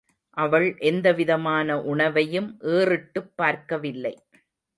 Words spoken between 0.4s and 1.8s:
அவள் எந்தவிதமான